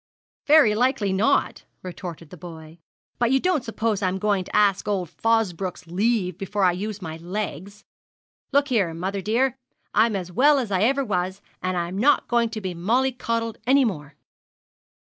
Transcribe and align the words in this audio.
'Very 0.47 0.73
likely 0.73 1.13
not,' 1.13 1.63
retorted 1.83 2.31
the 2.31 2.35
boy; 2.35 2.79
'but 3.19 3.29
you 3.31 3.39
don't 3.39 3.63
suppose 3.63 4.01
I'm 4.01 4.17
going 4.17 4.43
to 4.45 4.55
ask 4.55 4.87
old 4.87 5.11
Fosbroke's 5.11 5.85
leave 5.85 6.39
before 6.39 6.63
I 6.63 6.71
use 6.71 7.03
my 7.03 7.17
legs. 7.17 7.85
Look 8.51 8.69
here, 8.69 8.95
mother 8.95 9.21
dear, 9.21 9.59
I'm 9.93 10.15
as 10.15 10.31
well 10.31 10.57
as 10.57 10.71
ever 10.71 11.01
I 11.01 11.03
was, 11.03 11.41
and 11.61 11.77
I'm 11.77 11.99
not 11.99 12.27
going 12.27 12.49
to 12.49 12.61
be 12.61 12.73
mollicoddled 12.73 13.59
any 13.67 13.85
more.' 13.85 14.15